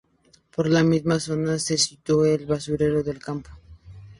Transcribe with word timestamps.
Por 0.55 0.67
la 0.67 0.81
misma 0.83 1.19
zona 1.19 1.59
se 1.59 1.77
situó 1.77 2.25
el 2.25 2.47
basurero 2.47 3.03
del 3.03 3.19
campo. 3.19 3.51